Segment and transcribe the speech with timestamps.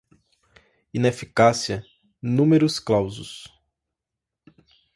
[0.91, 1.85] ineficácia,
[2.19, 3.43] numerus clausus